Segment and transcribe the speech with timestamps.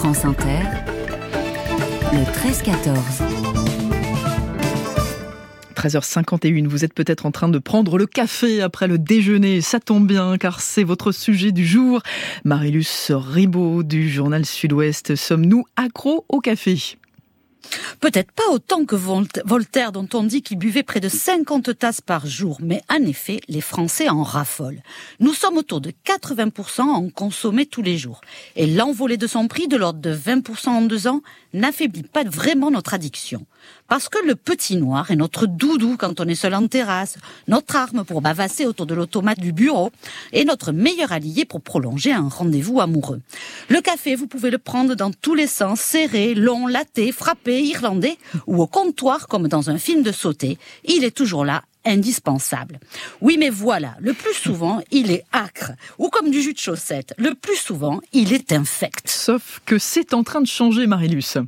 [0.00, 0.62] France Inter,
[2.10, 2.96] le 13-14.
[5.76, 9.60] 13h51, vous êtes peut-être en train de prendre le café après le déjeuner.
[9.60, 12.00] Ça tombe bien car c'est votre sujet du jour.
[12.44, 15.16] Marilus Ribaud du journal Sud-Ouest.
[15.16, 16.78] Sommes-nous accros au café?
[18.00, 22.26] Peut-être pas autant que Voltaire dont on dit qu'il buvait près de 50 tasses par
[22.26, 24.82] jour, mais en effet, les Français en raffolent.
[25.18, 28.20] Nous sommes autour de 80% à en consommer tous les jours.
[28.56, 32.70] Et l'envolée de son prix de l'ordre de 20% en deux ans n'affaiblit pas vraiment
[32.70, 33.46] notre addiction.
[33.90, 37.18] Parce que le petit noir est notre doudou quand on est seul en terrasse,
[37.48, 39.90] notre arme pour bavasser autour de l'automate du bureau
[40.32, 43.20] et notre meilleur allié pour prolonger un rendez-vous amoureux.
[43.68, 48.16] Le café, vous pouvez le prendre dans tous les sens, serré, long, laté, frappé, irlandais
[48.46, 50.56] ou au comptoir comme dans un film de sauté.
[50.84, 52.78] Il est toujours là indispensable.
[53.20, 57.12] Oui, mais voilà, le plus souvent, il est acre, ou comme du jus de chaussette,
[57.18, 59.08] le plus souvent, il est infect.
[59.08, 61.38] Sauf que c'est en train de changer, Marilus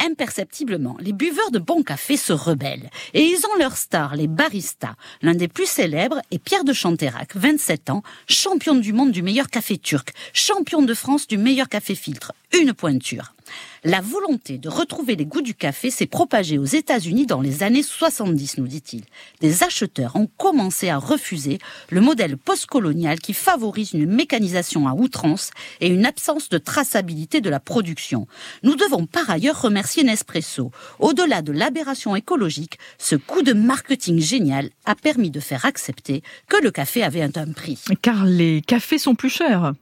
[0.00, 2.90] imperceptiblement, les buveurs de bon café se rebellent.
[3.14, 4.94] Et ils ont leur star, les baristas.
[5.22, 9.48] L'un des plus célèbres est Pierre de Chanterac, 27 ans, champion du monde du meilleur
[9.48, 12.32] café turc, champion de France du meilleur café filtre.
[12.58, 13.34] Une pointure.
[13.82, 17.82] La volonté de retrouver les goûts du café s'est propagée aux États-Unis dans les années
[17.82, 19.04] 70, nous dit-il.
[19.40, 25.50] Des acheteurs ont commencé à refuser le modèle postcolonial qui favorise une mécanisation à outrance
[25.80, 28.26] et une absence de traçabilité de la production.
[28.62, 30.70] Nous devons par ailleurs remercier Nespresso.
[30.98, 36.62] Au-delà de l'aberration écologique, ce coup de marketing génial a permis de faire accepter que
[36.62, 37.82] le café avait un prix.
[38.02, 39.72] Car les cafés sont plus chers.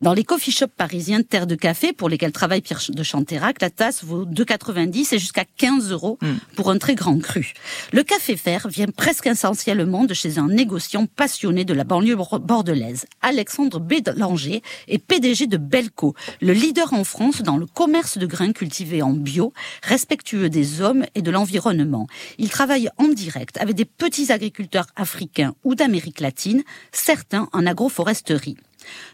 [0.00, 3.68] Dans les coffee shops parisiens Terre de Café, pour lesquels travaille Pierre de Chanterac, la
[3.68, 6.36] tasse vaut 2,90 et jusqu'à 15 euros hmm.
[6.56, 7.52] pour un très grand cru.
[7.92, 13.04] Le café fer vient presque essentiellement de chez un négociant passionné de la banlieue bordelaise.
[13.20, 18.52] Alexandre Bélanger est PDG de Belco, le leader en France dans le commerce de grains
[18.52, 22.06] cultivés en bio, respectueux des hommes et de l'environnement.
[22.38, 28.56] Il travaille en direct avec des petits agriculteurs africains ou d'Amérique latine, certains en agroforesterie.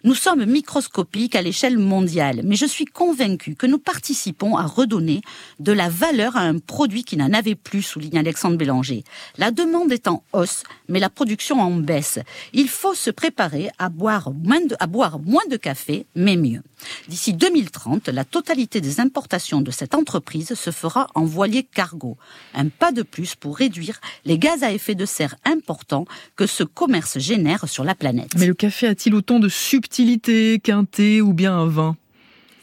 [0.04, 5.21] Nous sommes microscopiques à l'échelle mondiale, mais je suis convaincu que nous participons à redonner
[5.60, 9.05] de la valeur à un produit qui n'en avait plus, souligne Alexandre Bélanger.
[9.38, 12.19] La demande est en hausse, mais la production en baisse.
[12.53, 16.62] Il faut se préparer à boire moins de, à boire moins de café, mais mieux.
[17.09, 22.16] D'ici 2030, la totalité des importations de cette entreprise se fera en voilier cargo.
[22.55, 26.06] Un pas de plus pour réduire les gaz à effet de serre importants
[26.37, 28.32] que ce commerce génère sur la planète.
[28.37, 31.97] Mais le café a-t-il autant de subtilité qu'un thé ou bien un vin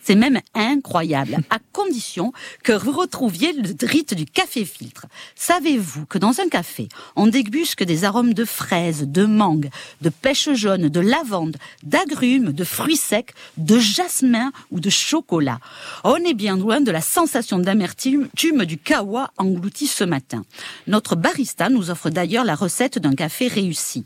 [0.03, 5.05] c'est même incroyable, à condition que vous retrouviez le rite du café filtre.
[5.35, 9.69] Savez-vous que dans un café, on dégusque des arômes de fraises, de mangue,
[10.01, 15.59] de pêche jaune, de lavande, d'agrumes, de fruits secs, de jasmin ou de chocolat?
[16.03, 20.43] On est bien loin de la sensation d'amertume du kawa englouti ce matin.
[20.87, 24.03] Notre barista nous offre d'ailleurs la recette d'un café réussi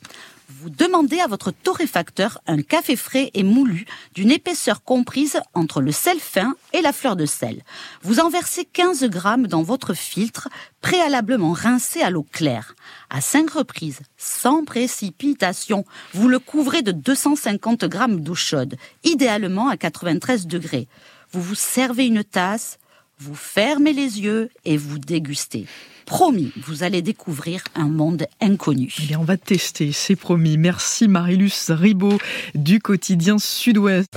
[0.50, 5.92] vous demandez à votre torréfacteur un café frais et moulu d'une épaisseur comprise entre le
[5.92, 7.64] sel fin et la fleur de sel.
[8.02, 10.48] Vous en versez 15 grammes dans votre filtre,
[10.82, 12.76] préalablement rincé à l'eau claire.
[13.10, 19.76] À cinq reprises, sans précipitation, vous le couvrez de 250 grammes d'eau chaude, idéalement à
[19.76, 20.88] 93 degrés.
[21.32, 22.80] Vous vous servez une tasse,
[23.20, 25.66] vous fermez les yeux et vous dégustez.
[26.06, 28.94] Promis, vous allez découvrir un monde inconnu.
[29.02, 30.58] Eh bien, on va tester, c'est promis.
[30.58, 32.18] Merci Marilus Ribaud
[32.56, 34.08] du quotidien Sud-Ouest.